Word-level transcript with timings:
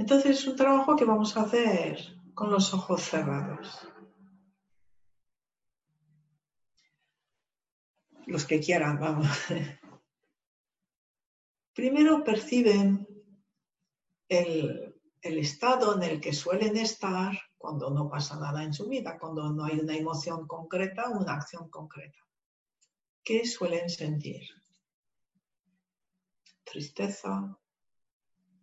Entonces 0.00 0.38
es 0.38 0.46
un 0.46 0.56
trabajo 0.56 0.96
que 0.96 1.04
vamos 1.04 1.36
a 1.36 1.42
hacer 1.42 1.98
con 2.32 2.50
los 2.50 2.72
ojos 2.72 3.02
cerrados. 3.02 3.86
Los 8.26 8.46
que 8.46 8.60
quieran, 8.60 8.98
vamos. 8.98 9.28
Primero 11.74 12.24
perciben 12.24 13.06
el, 14.26 14.94
estado 15.20 15.94
en 15.94 16.02
el 16.04 16.18
que 16.18 16.32
suelen 16.32 16.78
estar 16.78 17.38
cuando 17.58 17.90
no 17.90 18.08
pasa 18.08 18.40
nada 18.40 18.64
en 18.64 18.72
su 18.72 18.88
vida, 18.88 19.18
cuando 19.18 19.52
no 19.52 19.66
hay 19.66 19.80
una 19.80 19.94
emoción 19.94 20.46
concreta, 20.46 21.10
una 21.10 21.34
acción 21.34 21.68
concreta. 21.68 22.26
¿Qué 23.22 23.46
suelen 23.46 23.90
sentir? 23.90 24.48
Tristeza, 26.64 27.54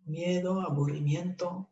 miedo, 0.08 0.60
aburrimiento. 0.60 1.68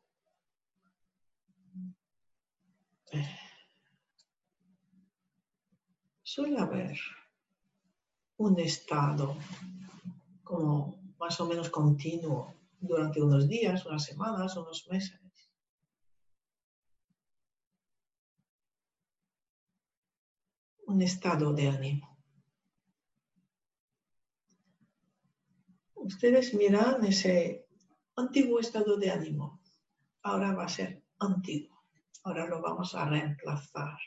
Suele 6.23 6.59
haber 6.59 6.99
un 8.37 8.59
estado 8.61 9.37
como 10.45 10.97
más 11.19 11.41
o 11.41 11.47
menos 11.47 11.71
continuo 11.71 12.55
durante 12.79 13.23
unos 13.23 13.49
días, 13.49 13.87
unas 13.87 14.05
semanas, 14.05 14.57
unos 14.57 14.87
meses. 14.89 15.21
Un 20.87 21.03
estado 21.03 21.53
de 21.53 21.69
ánimo. 21.69 22.17
Ustedes 25.95 26.55
miran 26.55 27.05
ese 27.05 27.66
antiguo 28.17 28.61
estado 28.61 28.97
de 28.97 29.11
ánimo. 29.11 29.61
Ahora 30.23 30.53
va 30.55 30.65
a 30.65 30.69
ser 30.69 31.03
antiguo. 31.19 31.85
Ahora 32.25 32.47
lo 32.47 32.61
vamos 32.61 32.95
a 32.95 33.05
reemplazar 33.05 33.99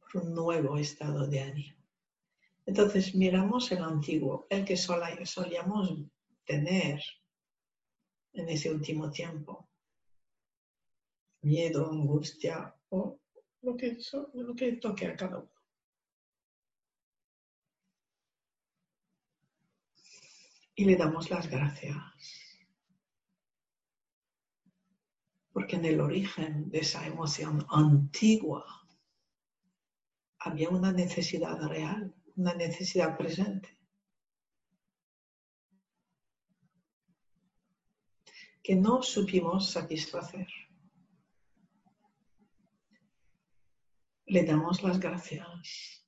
por 0.00 0.22
un 0.22 0.34
nuevo 0.34 0.76
estado 0.78 1.26
de 1.26 1.40
ánimo. 1.40 1.76
Entonces 2.64 3.14
miramos 3.14 3.70
el 3.70 3.82
antiguo, 3.82 4.46
el 4.50 4.64
que 4.64 4.76
solíamos 4.76 5.94
tener 6.44 7.00
en 8.32 8.48
ese 8.48 8.72
último 8.72 9.10
tiempo. 9.10 9.68
Miedo, 11.42 11.88
angustia 11.88 12.74
o 12.88 13.20
lo 13.62 13.76
que, 13.76 13.98
lo 14.34 14.54
que 14.54 14.72
toque 14.72 15.06
a 15.06 15.16
cada 15.16 15.38
uno. 15.38 15.55
Y 20.76 20.84
le 20.84 20.94
damos 20.94 21.30
las 21.30 21.50
gracias. 21.50 21.96
Porque 25.52 25.74
en 25.74 25.84
el 25.86 26.00
origen 26.00 26.70
de 26.70 26.78
esa 26.78 27.04
emoción 27.04 27.66
antigua 27.70 28.64
había 30.38 30.68
una 30.68 30.92
necesidad 30.92 31.60
real 31.66 32.14
una 32.36 32.54
necesidad 32.54 33.16
presente. 33.16 33.76
que 38.62 38.74
no 38.74 39.00
supimos 39.00 39.70
satisfacer. 39.70 40.48
Le 44.26 44.42
damos 44.42 44.82
las 44.82 44.98
gracias. 44.98 46.04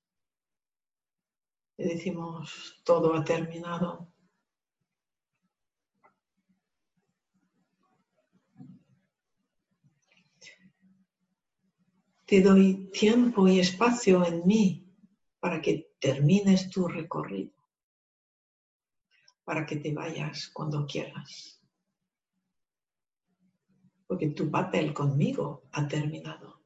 Le 1.77 1.86
decimos, 1.86 2.83
todo 2.84 3.14
ha 3.14 3.22
terminado. 3.22 4.12
Te 12.29 12.43
doy 12.43 12.91
tiempo 12.93 13.48
y 13.48 13.58
espacio 13.58 14.23
en 14.23 14.47
mí 14.47 14.86
para 15.41 15.63
que 15.63 15.92
termines 15.98 16.69
tu 16.69 16.86
recorrido, 16.86 17.55
para 19.45 19.64
que 19.64 19.77
te 19.77 19.95
vayas 19.95 20.48
cuando 20.48 20.85
quieras. 20.86 21.58
Porque 24.07 24.29
tu 24.29 24.51
papel 24.51 24.92
conmigo 24.92 25.63
ha 25.73 25.89
terminado. 25.89 26.61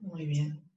Muy 0.00 0.26
bien. 0.26 0.67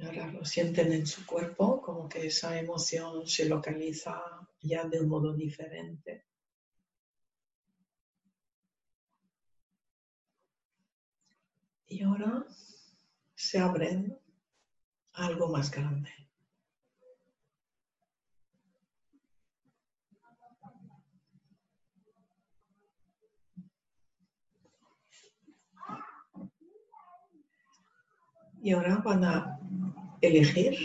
Ahora 0.00 0.28
lo 0.28 0.44
sienten 0.44 0.92
en 0.92 1.06
su 1.06 1.26
cuerpo, 1.26 1.82
como 1.82 2.08
que 2.08 2.26
esa 2.28 2.56
emoción 2.56 3.26
se 3.26 3.48
localiza 3.48 4.22
ya 4.60 4.84
de 4.84 5.00
un 5.00 5.08
modo 5.08 5.34
diferente. 5.34 6.24
Y 11.86 12.02
ahora 12.02 12.46
se 13.34 13.58
abren 13.58 14.16
a 15.14 15.26
algo 15.26 15.48
más 15.48 15.70
grande. 15.70 16.10
Y 28.60 28.72
ahora 28.72 28.96
van 28.98 29.24
a 29.24 29.58
elegir 30.20 30.76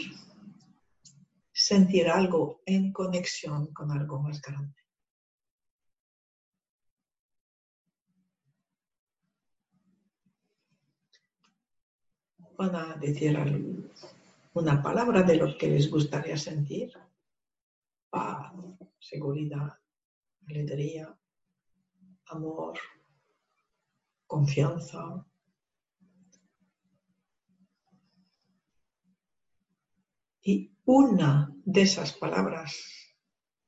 sentir 1.52 2.10
algo 2.10 2.62
en 2.66 2.92
conexión 2.92 3.74
con 3.74 3.92
algo 3.92 4.20
más 4.20 4.42
grande. 4.42 4.76
Van 12.58 12.76
a 12.76 12.96
decir 12.96 13.38
una 14.54 14.82
palabra 14.82 15.24
de 15.24 15.36
lo 15.38 15.58
que 15.58 15.68
les 15.68 15.90
gustaría 15.90 16.38
sentir. 16.38 16.94
Paz, 18.10 18.54
seguridad, 19.00 19.74
alegría, 20.48 21.18
amor, 22.28 22.78
confianza, 24.28 25.26
y 30.44 30.76
una 30.84 31.50
de 31.64 31.84
esas 31.84 32.14
palabras 32.14 32.78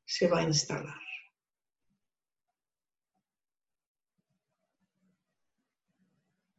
se 0.04 0.28
va 0.28 0.40
a 0.40 0.44
instalar. 0.44 1.00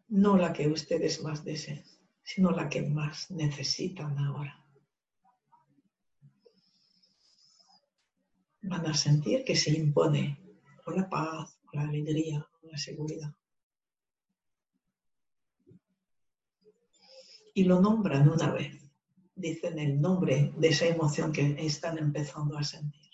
No 0.08 0.38
la 0.38 0.52
que 0.52 0.68
ustedes 0.68 1.22
más 1.22 1.44
deseen, 1.44 1.84
sino 2.22 2.50
la 2.50 2.68
que 2.68 2.80
más 2.82 3.30
necesitan 3.30 4.18
ahora. 4.18 4.64
Van 8.62 8.86
a 8.86 8.94
sentir 8.94 9.44
que 9.44 9.54
se 9.54 9.70
impone 9.72 10.40
o 10.86 10.92
la 10.92 11.08
paz, 11.08 11.60
o 11.66 11.76
la 11.76 11.82
alegría, 11.82 12.48
o 12.62 12.66
la 12.68 12.78
seguridad. 12.78 13.34
Y 17.52 17.64
lo 17.64 17.80
nombran 17.80 18.28
una 18.28 18.50
vez 18.52 18.85
dicen 19.36 19.78
el 19.78 20.00
nombre 20.00 20.52
de 20.56 20.68
esa 20.68 20.86
emoción 20.86 21.30
que 21.30 21.54
están 21.64 21.98
empezando 21.98 22.58
a 22.58 22.64
sentir. 22.64 23.10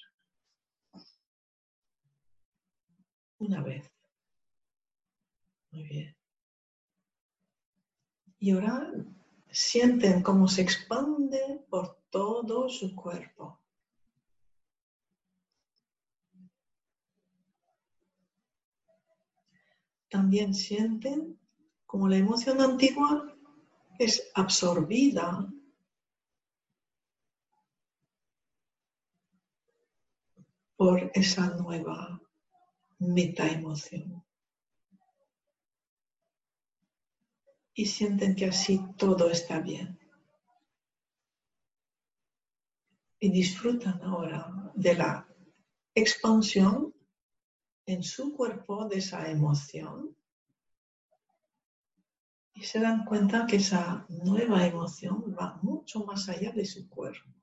Una 3.39 3.61
vez. 3.61 3.91
Muy 5.73 5.83
bien. 5.83 6.17
Y 8.39 8.53
ahora 8.53 8.93
sienten 9.51 10.23
cómo 10.23 10.47
se 10.47 10.63
expande 10.63 11.65
por 11.69 11.99
todo 12.11 12.69
su 12.69 12.95
cuerpo. 12.95 13.59
También 20.09 20.55
sienten 20.55 21.39
como 21.87 22.09
la 22.09 22.17
emoción 22.17 22.61
antigua 22.61 23.35
es 23.99 24.31
absorbida 24.35 25.51
por 30.83 31.13
esa 31.15 31.47
nueva 31.59 32.21
meta 32.99 33.47
emoción. 33.47 34.25
Y 37.73 37.87
sienten 37.87 38.35
que 38.35 38.47
así 38.47 38.81
todo 38.99 39.31
está 39.31 39.61
bien. 39.61 39.97
Y 43.21 43.31
disfrutan 43.31 44.03
ahora 44.03 44.73
de 44.75 44.95
la 44.95 45.29
expansión 45.95 46.93
en 47.87 48.03
su 48.03 48.35
cuerpo 48.35 48.89
de 48.89 48.97
esa 48.99 49.31
emoción 49.31 50.17
y 52.55 52.65
se 52.65 52.81
dan 52.81 53.05
cuenta 53.05 53.47
que 53.47 53.59
esa 53.59 54.05
nueva 54.09 54.67
emoción 54.67 55.33
va 55.41 55.61
mucho 55.63 56.05
más 56.05 56.29
allá 56.29 56.51
de 56.51 56.65
su 56.65 56.89
cuerpo. 56.89 57.42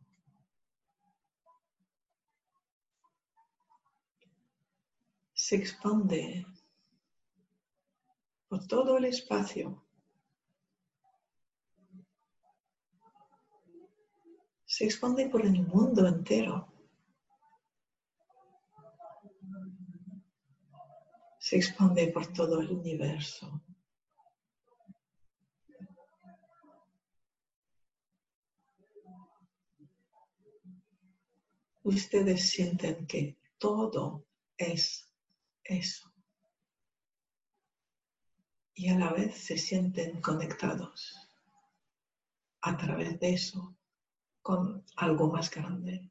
Se 5.50 5.56
expande 5.56 6.46
por 8.48 8.68
todo 8.68 9.00
el 9.00 9.06
espacio. 9.06 9.84
Se 14.66 14.86
expande 14.86 15.28
por 15.28 15.44
el 15.44 15.66
mundo 15.66 16.08
entero. 16.08 16.72
Se 21.40 21.56
expande 21.56 22.12
por 22.14 22.32
todo 22.32 22.60
el 22.62 22.70
universo. 22.70 23.64
ustedes 31.82 32.52
sienten 32.52 33.08
que 33.08 33.40
todo 33.58 34.28
es 34.56 35.09
eso. 35.70 36.12
Y 38.74 38.90
a 38.90 38.98
la 38.98 39.12
vez 39.14 39.38
se 39.38 39.58
sienten 39.58 40.22
conectados 40.22 41.16
a 42.62 42.78
través 42.78 43.20
de 43.20 43.34
eso 43.34 43.76
con 44.42 44.84
algo 44.96 45.32
más 45.32 45.50
grande. 45.50 46.10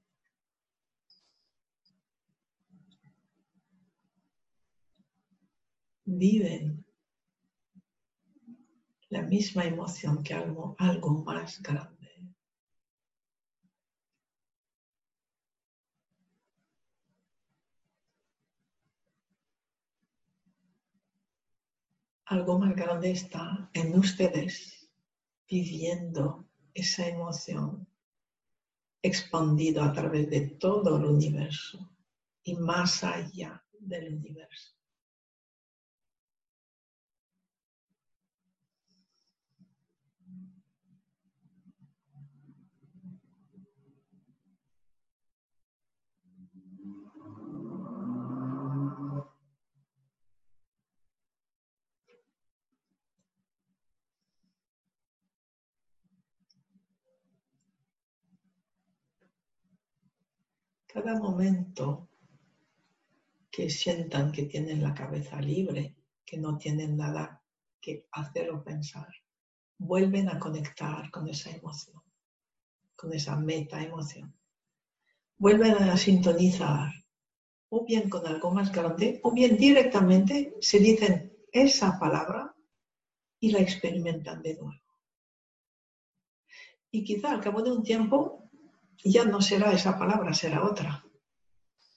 Viven 6.05 6.85
la 9.11 9.23
misma 9.23 9.65
emoción 9.65 10.23
que 10.23 10.35
algo, 10.35 10.75
algo 10.79 11.23
más 11.25 11.63
grande. 11.63 11.98
Algo 22.29 22.59
más 22.59 22.77
grande 22.77 23.11
está 23.11 23.71
en 23.73 23.99
ustedes 23.99 24.91
viviendo 25.49 26.47
esa 26.75 27.07
emoción 27.07 27.89
expandido 29.03 29.83
a 29.83 29.93
través 29.93 30.29
de 30.29 30.43
todo 30.43 30.99
el 30.99 31.07
universo 31.07 31.91
y 32.43 32.55
más 32.57 33.03
allá 33.03 33.65
del 33.79 34.15
universo. 34.15 34.78
Cada 61.03 61.17
momento 61.17 62.09
que 63.51 63.71
sientan 63.71 64.33
que 64.33 64.47
tienen 64.47 64.83
la 64.83 64.93
cabeza 64.93 65.41
libre, 65.41 65.95
que 66.25 66.37
no 66.37 66.59
tienen 66.59 66.97
nada 66.97 67.41
que 67.81 68.09
hacer 68.11 68.51
o 68.51 68.65
pensar, 68.65 69.09
vuelven 69.79 70.29
a 70.29 70.41
conectar 70.41 71.09
con 71.13 71.29
esa 71.29 71.51
emoción, 71.51 72.03
con 72.97 73.13
esa 73.13 73.37
meta 73.37 73.81
emoción. 73.81 74.35
Vuelven 75.37 75.75
a 75.75 75.97
sintonizar 75.97 76.91
o 77.69 77.85
bien 77.85 78.11
con 78.11 78.27
algo 78.27 78.51
más 78.51 78.73
grande 78.73 79.21
o 79.23 79.31
bien 79.31 79.57
directamente 79.57 80.57
se 80.61 80.81
dicen 80.81 81.33
esa 81.53 81.97
palabra 81.97 82.57
y 83.39 83.53
la 83.53 83.61
experimentan 83.61 84.43
de 84.43 84.55
nuevo. 84.55 84.83
Y 86.91 87.05
quizá 87.05 87.31
al 87.31 87.41
cabo 87.41 87.63
de 87.63 87.71
un 87.71 87.85
tiempo 87.85 88.48
ya 89.05 89.25
no 89.25 89.41
será 89.41 89.73
esa 89.73 89.99
palabra, 89.99 90.35
será 90.35 90.65
otra. 90.65 91.05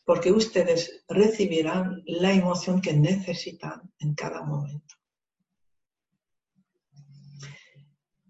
Porque 0.05 0.31
ustedes 0.31 1.03
recibirán 1.07 2.01
la 2.05 2.33
emoción 2.33 2.81
que 2.81 2.93
necesitan 2.93 3.93
en 3.99 4.15
cada 4.15 4.43
momento. 4.43 4.95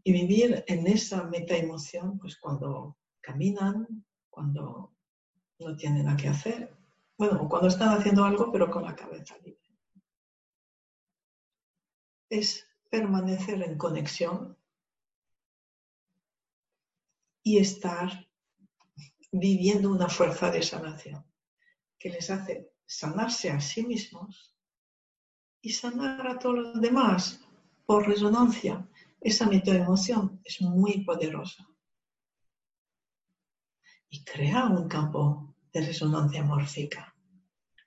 Y 0.03 0.11
vivir 0.13 0.63
en 0.67 0.87
esa 0.87 1.23
meta 1.25 1.55
emoción, 1.55 2.17
pues 2.17 2.37
cuando 2.37 2.97
caminan, 3.21 3.87
cuando 4.29 4.95
no 5.59 5.75
tienen 5.75 6.05
nada 6.05 6.17
que 6.17 6.27
hacer, 6.27 6.75
bueno, 7.17 7.47
cuando 7.47 7.67
están 7.67 7.89
haciendo 7.89 8.23
algo, 8.23 8.51
pero 8.51 8.71
con 8.71 8.83
la 8.83 8.95
cabeza 8.95 9.37
libre. 9.37 9.61
Es 12.29 12.67
permanecer 12.89 13.61
en 13.61 13.77
conexión 13.77 14.57
y 17.43 17.59
estar 17.59 18.30
viviendo 19.31 19.89
una 19.89 20.09
fuerza 20.09 20.51
de 20.51 20.61
sanación 20.61 21.25
que 21.97 22.09
les 22.09 22.29
hace 22.29 22.71
sanarse 22.85 23.49
a 23.49 23.61
sí 23.61 23.85
mismos 23.85 24.53
y 25.61 25.71
sanar 25.71 26.27
a 26.27 26.37
todos 26.39 26.57
los 26.57 26.81
demás 26.81 27.39
por 27.85 28.07
resonancia. 28.07 28.87
Esa 29.21 29.49
emoción 29.51 30.41
es 30.43 30.61
muy 30.61 31.05
poderosa 31.05 31.67
y 34.09 34.23
crea 34.23 34.65
un 34.65 34.87
campo 34.87 35.55
de 35.71 35.81
resonancia 35.85 36.43
mórfica. 36.43 37.15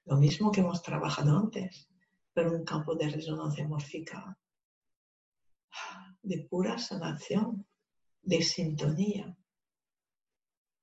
Lo 0.04 0.16
mismo 0.16 0.52
que 0.52 0.60
hemos 0.60 0.80
trabajado 0.82 1.36
antes, 1.36 1.88
pero 2.32 2.52
un 2.52 2.64
campo 2.64 2.94
de 2.94 3.08
resonancia 3.08 3.66
mórfica 3.66 4.38
de 6.22 6.38
pura 6.48 6.78
sanación, 6.78 7.66
de 8.22 8.42
sintonía 8.42 9.36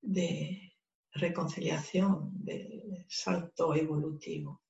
de 0.02 0.74
reconciliación, 1.14 2.32
de 2.44 3.06
salto 3.08 3.76
evolutivo. 3.76 4.62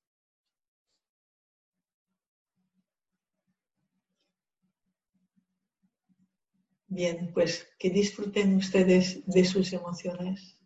Bien, 6.86 7.32
pues 7.32 7.68
que 7.78 7.88
disfruten 7.88 8.56
ustedes 8.56 9.24
de 9.26 9.44
sus 9.44 9.72
emociones, 9.72 10.58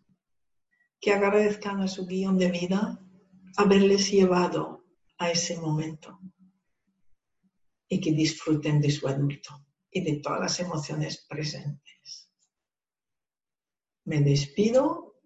que 1.00 1.12
agradezcan 1.12 1.80
a 1.80 1.88
su 1.88 2.04
guion 2.06 2.36
de 2.36 2.50
vida 2.50 3.00
haberles 3.56 4.10
llevado 4.10 4.84
a 5.18 5.30
ese 5.30 5.56
momento 5.60 6.18
y 7.88 8.00
que 8.00 8.12
disfruten 8.12 8.80
de 8.80 8.90
su 8.90 9.06
adulto 9.06 9.64
y 9.90 10.00
de 10.02 10.16
todas 10.20 10.40
las 10.40 10.60
emociones 10.60 11.24
presentes. 11.28 12.25
Me 14.06 14.20
despido 14.20 15.16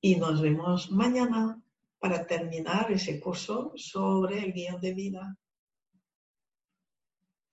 y 0.00 0.14
nos 0.14 0.40
vemos 0.40 0.92
mañana 0.92 1.60
para 1.98 2.24
terminar 2.24 2.90
ese 2.92 3.20
curso 3.20 3.72
sobre 3.76 4.38
el 4.44 4.52
guion 4.52 4.80
de 4.80 4.94
vida. 4.94 5.36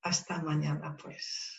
Hasta 0.02 0.44
mañana, 0.44 0.96
pues. 0.96 1.59